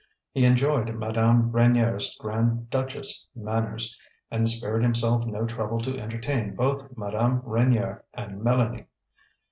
He 0.31 0.45
enjoyed 0.45 0.95
Madame 0.95 1.51
Reynier's 1.51 2.17
grand 2.19 2.71
duchess 2.71 3.27
manners, 3.35 3.95
and 4.31 4.49
spared 4.49 4.81
himself 4.81 5.27
no 5.27 5.45
trouble 5.45 5.79
to 5.81 5.99
entertain 5.99 6.55
both 6.55 6.97
Madame 6.97 7.39
Reynier 7.45 8.01
and 8.11 8.41
Mélanie. 8.41 8.87